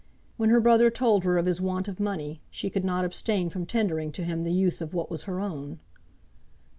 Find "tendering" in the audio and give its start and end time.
3.67-4.11